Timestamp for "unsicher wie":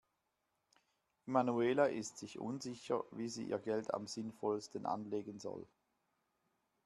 2.39-3.29